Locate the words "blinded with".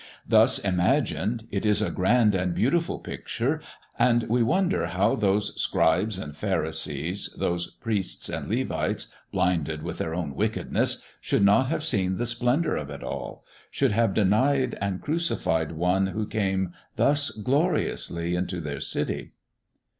9.31-9.99